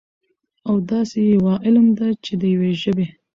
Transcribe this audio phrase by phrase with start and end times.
[0.67, 3.07] او داسي يوه علم ده، چې د يوي ژبې